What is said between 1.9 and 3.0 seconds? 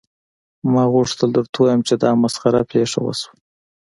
دا مسخره پیښه